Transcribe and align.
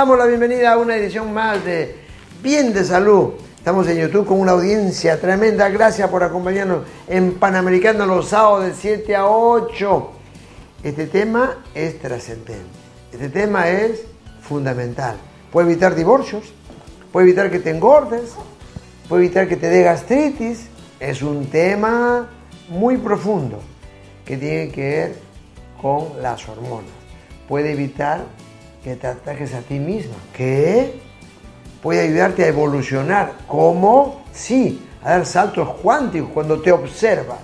damos 0.00 0.16
la 0.16 0.24
bienvenida 0.24 0.72
a 0.72 0.78
una 0.78 0.96
edición 0.96 1.30
más 1.30 1.62
de 1.62 1.94
Bien 2.42 2.72
de 2.72 2.84
Salud. 2.84 3.34
Estamos 3.58 3.86
en 3.86 3.98
YouTube 3.98 4.24
con 4.24 4.40
una 4.40 4.52
audiencia 4.52 5.20
tremenda. 5.20 5.68
Gracias 5.68 6.08
por 6.08 6.22
acompañarnos 6.22 6.86
en 7.06 7.34
Panamericano 7.34 8.06
los 8.06 8.28
sábados 8.28 8.64
de 8.64 8.72
7 8.72 9.14
a 9.14 9.26
8. 9.26 10.10
Este 10.84 11.06
tema 11.06 11.58
es 11.74 12.00
trascendente. 12.00 12.64
Este 13.12 13.28
tema 13.28 13.68
es 13.68 14.04
fundamental. 14.40 15.16
Puede 15.52 15.70
evitar 15.70 15.94
divorcios, 15.94 16.44
puede 17.12 17.26
evitar 17.26 17.50
que 17.50 17.58
te 17.58 17.68
engordes, 17.68 18.32
puede 19.06 19.26
evitar 19.26 19.48
que 19.48 19.56
te 19.56 19.68
dé 19.68 19.82
gastritis. 19.82 20.68
Es 20.98 21.20
un 21.20 21.44
tema 21.44 22.26
muy 22.70 22.96
profundo 22.96 23.60
que 24.24 24.38
tiene 24.38 24.70
que 24.70 24.80
ver 24.82 25.16
con 25.82 26.22
las 26.22 26.48
hormonas. 26.48 26.88
Puede 27.46 27.72
evitar 27.72 28.39
que 28.82 28.96
te 28.96 29.06
ataques 29.06 29.54
a 29.54 29.60
ti 29.60 29.78
misma. 29.78 30.16
¿Qué? 30.34 31.00
Puede 31.82 32.00
ayudarte 32.00 32.44
a 32.44 32.48
evolucionar. 32.48 33.32
¿Cómo? 33.46 34.22
Sí, 34.32 34.86
a 35.02 35.10
dar 35.10 35.26
saltos 35.26 35.68
cuánticos 35.82 36.30
cuando 36.32 36.60
te 36.60 36.72
observas, 36.72 37.40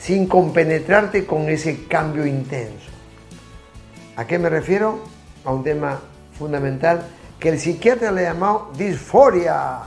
sin 0.00 0.26
compenetrarte 0.26 1.26
con 1.26 1.48
ese 1.48 1.86
cambio 1.86 2.26
intenso. 2.26 2.90
¿A 4.16 4.26
qué 4.26 4.38
me 4.38 4.48
refiero? 4.48 5.00
A 5.44 5.52
un 5.52 5.62
tema 5.62 6.00
fundamental 6.38 7.02
que 7.38 7.50
el 7.50 7.60
psiquiatra 7.60 8.12
le 8.12 8.22
llamó 8.22 8.70
disforia, 8.76 9.78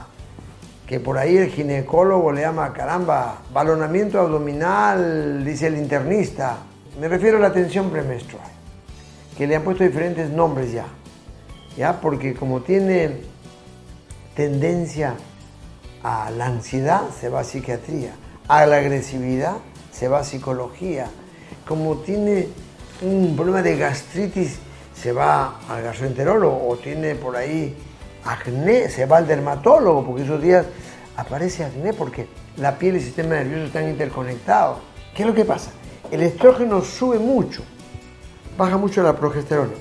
que 0.86 1.00
por 1.00 1.18
ahí 1.18 1.36
el 1.36 1.48
ginecólogo 1.50 2.32
le 2.32 2.42
llama, 2.42 2.72
caramba, 2.72 3.38
balonamiento 3.52 4.20
abdominal, 4.20 5.44
dice 5.44 5.66
el 5.66 5.76
internista. 5.76 6.58
Me 7.00 7.08
refiero 7.08 7.38
a 7.38 7.40
la 7.40 7.52
tensión 7.52 7.90
premenstrual, 7.90 8.46
que 9.40 9.46
le 9.46 9.56
han 9.56 9.62
puesto 9.62 9.84
diferentes 9.84 10.28
nombres 10.28 10.70
ya, 10.70 10.84
ya, 11.74 11.98
porque 12.02 12.34
como 12.34 12.60
tiene 12.60 13.22
tendencia 14.36 15.14
a 16.02 16.30
la 16.30 16.44
ansiedad, 16.44 17.04
se 17.18 17.30
va 17.30 17.40
a 17.40 17.44
psiquiatría, 17.44 18.12
a 18.48 18.66
la 18.66 18.76
agresividad, 18.76 19.54
se 19.92 20.08
va 20.08 20.18
a 20.18 20.24
psicología, 20.24 21.06
como 21.66 21.96
tiene 22.00 22.48
un 23.00 23.34
problema 23.34 23.62
de 23.62 23.78
gastritis, 23.78 24.58
se 24.94 25.10
va 25.12 25.58
al 25.70 25.84
gastroenterólogo 25.84 26.68
o 26.68 26.76
tiene 26.76 27.14
por 27.14 27.34
ahí 27.34 27.74
acné, 28.26 28.90
se 28.90 29.06
va 29.06 29.16
al 29.16 29.26
dermatólogo, 29.26 30.04
porque 30.04 30.24
esos 30.24 30.42
días 30.42 30.66
aparece 31.16 31.64
acné 31.64 31.94
porque 31.94 32.26
la 32.58 32.76
piel 32.76 32.96
y 32.96 32.98
el 32.98 33.04
sistema 33.04 33.36
nervioso 33.36 33.64
están 33.64 33.88
interconectados. 33.88 34.80
¿Qué 35.14 35.22
es 35.22 35.26
lo 35.26 35.34
que 35.34 35.46
pasa? 35.46 35.70
El 36.10 36.20
estrógeno 36.20 36.82
sube 36.82 37.18
mucho, 37.18 37.62
baja 38.60 38.76
mucho 38.76 39.02
la 39.02 39.16
progesterona. 39.16 39.72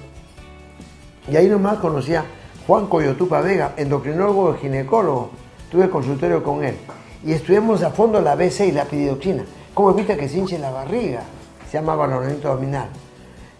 Y 1.30 1.36
ahí 1.36 1.50
nomás 1.50 1.80
conocía 1.80 2.24
Juan 2.66 2.88
Coyotupa 2.88 3.42
Vega, 3.42 3.74
endocrinólogo 3.76 4.56
y 4.56 4.60
ginecólogo. 4.60 5.32
Tuve 5.70 5.90
consultorio 5.90 6.42
con 6.42 6.64
él. 6.64 6.78
Y 7.26 7.34
estudiamos 7.34 7.84
a 7.84 7.92
fondo 7.92 8.22
la 8.22 8.36
BC 8.36 8.68
y 8.68 8.72
la 8.72 8.86
pidioxina. 8.86 9.44
¿Cómo 9.74 9.92
evita 9.92 10.16
que 10.16 10.30
se 10.30 10.38
hinche 10.38 10.58
la 10.58 10.72
barriga? 10.72 11.24
Se 11.70 11.78
llama 11.78 11.94
valoramiento 11.96 12.48
abdominal. 12.48 12.88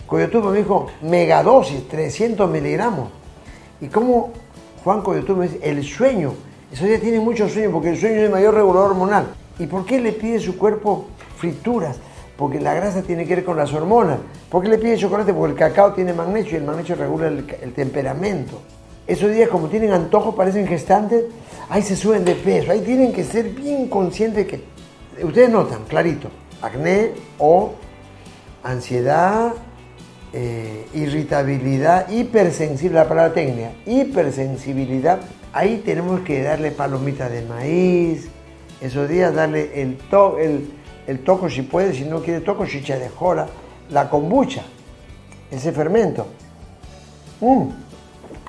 Coyotupa 0.08 0.52
me 0.52 0.60
dijo, 0.60 0.88
megadosis, 1.02 1.86
300 1.90 2.50
miligramos. 2.50 3.10
¿Y 3.82 3.88
cómo 3.88 4.32
Juan 4.86 5.02
Coyotupa 5.02 5.42
me 5.42 5.50
dice, 5.50 5.60
el 5.70 5.84
sueño? 5.84 6.34
Eso 6.72 6.88
ya 6.88 6.98
tiene 6.98 7.20
mucho 7.20 7.50
sueño 7.50 7.72
porque 7.72 7.90
el 7.90 8.00
sueño 8.00 8.16
es 8.16 8.24
el 8.24 8.32
mayor 8.32 8.54
regulador 8.54 8.92
hormonal. 8.92 9.28
¿Y 9.60 9.68
por 9.68 9.86
qué 9.86 10.00
le 10.00 10.14
pide 10.14 10.40
su 10.40 10.58
cuerpo 10.58 11.08
frituras? 11.36 11.98
Porque 12.40 12.62
la 12.62 12.74
grasa 12.74 13.02
tiene 13.02 13.26
que 13.26 13.36
ver 13.36 13.44
con 13.44 13.58
las 13.58 13.74
hormonas. 13.74 14.18
¿Por 14.50 14.64
qué 14.64 14.70
le 14.70 14.78
pide 14.78 14.96
chocolate? 14.96 15.34
Porque 15.34 15.52
el 15.52 15.60
cacao 15.60 15.92
tiene 15.92 16.14
magnesio 16.14 16.54
y 16.54 16.56
el 16.56 16.64
magnesio 16.64 16.96
regula 16.96 17.28
el, 17.28 17.74
temperamento. 17.74 18.62
Esos 19.06 19.30
días 19.30 19.50
como 19.50 19.68
tienen 19.68 19.92
antojo, 19.92 20.34
parecen 20.34 20.66
gestantes, 20.66 21.26
ahí 21.68 21.82
se 21.82 21.98
suben 21.98 22.24
de 22.24 22.36
peso. 22.36 22.72
Ahí 22.72 22.80
tienen 22.80 23.12
que 23.12 23.26
ser 23.26 23.50
bien 23.50 23.90
conscientes 23.90 24.48
que... 24.48 24.64
Ustedes 25.22 25.50
notan, 25.50 25.84
clarito, 25.84 26.30
acné 26.62 27.12
o 27.40 27.74
ansiedad, 28.64 29.52
eh, 30.32 30.88
irritabilidad, 30.94 32.08
hipersensible, 32.10 33.00
la 33.00 33.10
palabra 33.10 33.34
técnica, 33.34 33.72
hipersensibilidad, 33.86 35.20
ahí 35.52 35.82
tenemos 35.86 36.22
que 36.22 36.42
darle 36.42 36.72
palomitas 36.72 37.30
de 37.30 37.42
maíz, 37.42 38.30
esos 38.80 39.10
días 39.10 39.36
darle 39.36 39.82
el, 39.82 39.98
to, 39.98 40.40
el, 40.40 40.79
el 41.10 41.24
toco 41.24 41.50
si 41.50 41.64
puede, 41.64 41.92
si 41.96 42.06
no 42.06 42.22
quiere 42.22 42.42
toco, 42.42 42.68
chicha 42.68 42.96
de 43.00 43.10
jora, 43.10 43.48
la 43.90 44.08
kombucha, 44.08 44.62
ese 45.50 45.72
fermento. 45.72 46.28
Mm. 47.42 47.64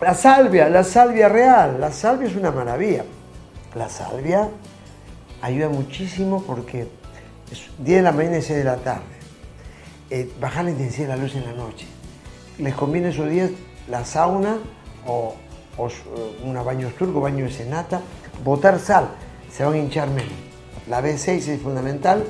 La 0.03 0.13
salvia, 0.13 0.69
la 0.69 0.85
salvia 0.85 1.31
real, 1.31 1.81
la 1.81 1.91
salvia 1.91 2.29
es 2.29 2.37
una 2.37 2.51
maravilla. 2.51 3.05
La 3.75 3.89
salvia 3.89 4.51
ayuda 5.41 5.71
muchísimo 5.71 6.43
porque 6.47 6.87
es 7.51 7.63
10 7.79 7.97
de 7.97 8.03
la 8.03 8.13
mañana 8.13 8.37
y 8.37 8.43
6 8.43 8.59
de 8.59 8.65
la 8.65 8.77
tarde. 8.77 9.05
Eh, 10.11 10.31
bajar 10.39 10.67
la 10.67 10.73
intensidad 10.73 11.09
de 11.09 11.17
la 11.17 11.23
luz 11.23 11.35
en 11.37 11.45
la 11.45 11.53
noche. 11.53 11.87
Les 12.59 12.75
conviene 12.75 13.09
esos 13.09 13.31
días 13.31 13.51
la 13.89 14.05
sauna 14.05 14.59
o, 15.07 15.35
o 15.79 15.89
un 16.45 16.63
baño 16.63 16.89
turco, 16.99 17.23
baño 17.23 17.47
de 17.47 17.53
senata, 17.53 18.03
botar 18.45 18.79
sal, 18.79 19.09
se 19.51 19.65
van 19.65 19.75
a 19.75 19.79
hinchar 19.79 20.11
menos. 20.11 20.33
La 20.91 21.01
B6 21.01 21.49
es 21.49 21.63
fundamental. 21.63 22.23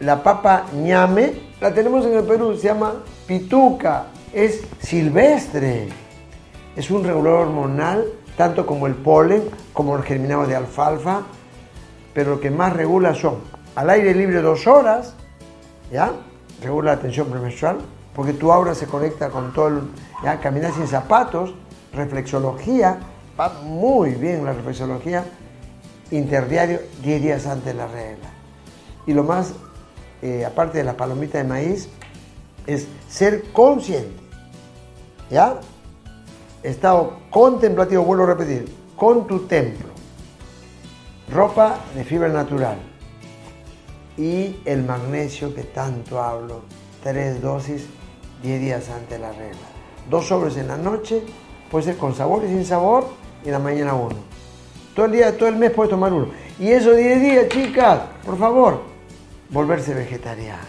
La 0.00 0.22
papa 0.22 0.64
ñame, 0.74 1.34
la 1.60 1.74
tenemos 1.74 2.06
en 2.06 2.14
el 2.14 2.24
Perú, 2.24 2.56
se 2.56 2.68
llama 2.68 2.94
pituca, 3.26 4.06
es 4.32 4.62
silvestre. 4.80 5.88
Es 6.74 6.90
un 6.90 7.04
regulador 7.04 7.48
hormonal, 7.48 8.06
tanto 8.36 8.64
como 8.64 8.86
el 8.86 8.94
polen, 8.94 9.42
como 9.74 9.96
el 9.96 10.02
germinado 10.02 10.46
de 10.46 10.56
alfalfa, 10.56 11.20
pero 12.14 12.36
lo 12.36 12.40
que 12.40 12.50
más 12.50 12.72
regula 12.72 13.14
son 13.14 13.36
al 13.74 13.90
aire 13.90 14.14
libre 14.14 14.40
dos 14.40 14.66
horas, 14.66 15.14
¿ya? 15.92 16.12
Regula 16.62 16.94
la 16.94 17.00
tensión 17.00 17.28
premenstrual, 17.28 17.78
porque 18.14 18.32
tu 18.32 18.50
aura 18.50 18.74
se 18.74 18.86
conecta 18.86 19.28
con 19.28 19.52
todo 19.52 19.68
el... 19.68 19.80
¿ya? 20.24 20.40
Caminar 20.40 20.72
sin 20.72 20.86
zapatos, 20.86 21.54
reflexología, 21.92 22.98
va 23.38 23.60
muy 23.64 24.12
bien 24.12 24.46
la 24.46 24.54
reflexología, 24.54 25.24
interdiario 26.10 26.80
10 27.02 27.22
días 27.22 27.46
antes 27.46 27.66
de 27.66 27.74
la 27.74 27.86
regla. 27.86 28.28
Y 29.06 29.12
lo 29.12 29.24
más, 29.24 29.54
eh, 30.22 30.44
aparte 30.44 30.78
de 30.78 30.84
la 30.84 30.96
palomita 30.96 31.38
de 31.38 31.44
maíz, 31.44 31.88
es 32.66 32.86
ser 33.08 33.52
consciente, 33.52 34.20
¿ya? 35.30 35.60
Estado 36.62 37.18
contemplativo, 37.30 38.04
vuelvo 38.04 38.24
a 38.24 38.26
repetir, 38.28 38.72
con 38.96 39.26
tu 39.26 39.46
templo, 39.46 39.88
ropa 41.32 41.78
de 41.94 42.04
fibra 42.04 42.28
natural 42.28 42.76
y 44.16 44.60
el 44.66 44.84
magnesio 44.84 45.54
que 45.54 45.62
tanto 45.62 46.22
hablo, 46.22 46.60
tres 47.02 47.40
dosis, 47.40 47.86
10 48.42 48.60
días 48.60 48.88
antes 48.90 49.10
de 49.10 49.18
la 49.18 49.32
regla. 49.32 49.58
Dos 50.08 50.26
sobres 50.26 50.56
en 50.56 50.68
la 50.68 50.76
noche, 50.76 51.22
puede 51.70 51.84
ser 51.84 51.96
con 51.96 52.14
sabor 52.14 52.42
y 52.44 52.48
sin 52.48 52.64
sabor, 52.64 53.06
y 53.42 53.46
en 53.46 53.52
la 53.52 53.58
mañana 53.58 53.94
uno. 53.94 54.16
Todo 54.94 55.06
el 55.06 55.12
día, 55.12 55.36
todo 55.36 55.48
el 55.48 55.56
mes 55.56 55.70
puedes 55.70 55.90
tomar 55.90 56.12
uno. 56.12 56.28
Y 56.58 56.68
esos 56.68 56.96
10 56.96 57.20
días, 57.22 57.48
chicas, 57.48 58.00
por 58.24 58.36
favor, 58.38 58.82
volverse 59.50 59.94
vegetariana. 59.94 60.64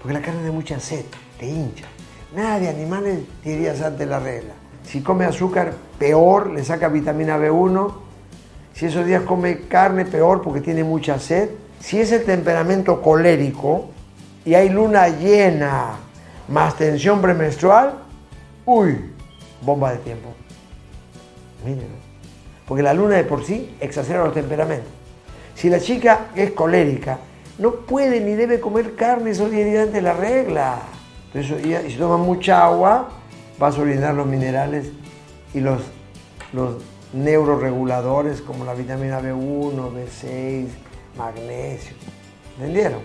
Porque 0.00 0.14
la 0.14 0.24
carne 0.24 0.42
de 0.42 0.50
mucha 0.50 0.78
sed, 0.80 1.04
te 1.38 1.46
hincha. 1.46 1.86
Nada 2.34 2.58
de 2.58 2.68
animales 2.68 3.20
10 3.44 3.58
días 3.58 3.80
antes 3.80 4.06
la 4.08 4.18
regla. 4.18 4.52
Si 4.84 5.02
come 5.02 5.24
azúcar, 5.24 5.72
peor, 5.98 6.50
le 6.50 6.64
saca 6.64 6.88
vitamina 6.88 7.38
B1. 7.38 7.92
Si 8.74 8.86
esos 8.86 9.06
días 9.06 9.22
come 9.22 9.60
carne, 9.68 10.04
peor 10.04 10.42
porque 10.42 10.60
tiene 10.60 10.84
mucha 10.84 11.18
sed. 11.18 11.50
Si 11.80 12.00
es 12.00 12.12
el 12.12 12.24
temperamento 12.24 13.00
colérico 13.00 13.90
y 14.44 14.54
hay 14.54 14.68
luna 14.68 15.08
llena 15.08 15.96
más 16.48 16.76
tensión 16.76 17.22
premenstrual, 17.22 17.94
uy, 18.66 19.12
bomba 19.62 19.92
de 19.92 19.98
tiempo. 19.98 20.34
Miren, 21.64 21.88
porque 22.66 22.82
la 22.82 22.92
luna 22.92 23.16
de 23.16 23.24
por 23.24 23.44
sí 23.44 23.74
exacerba 23.80 24.24
los 24.24 24.34
temperamentos. 24.34 24.92
Si 25.54 25.70
la 25.70 25.80
chica 25.80 26.26
es 26.34 26.50
colérica, 26.50 27.18
no 27.58 27.72
puede 27.72 28.20
ni 28.20 28.32
debe 28.32 28.60
comer 28.60 28.94
carne 28.94 29.32
días 29.32 29.86
antes 29.86 29.94
de 29.94 30.02
la 30.02 30.12
regla. 30.12 30.78
Entonces, 31.32 31.86
y 31.86 31.90
si 31.90 31.98
toma 31.98 32.16
mucha 32.16 32.64
agua, 32.64 33.10
vas 33.58 33.76
a 33.76 33.80
orinar 33.80 34.14
los 34.14 34.26
minerales 34.26 34.90
y 35.52 35.60
los, 35.60 35.82
los 36.52 36.76
neuroreguladores 37.12 38.40
como 38.40 38.64
la 38.64 38.74
vitamina 38.74 39.20
B1, 39.20 39.92
B6, 39.92 40.66
magnesio. 41.16 41.96
¿Entendieron? 42.56 43.00